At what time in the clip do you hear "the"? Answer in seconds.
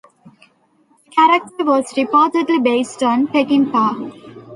1.05-1.11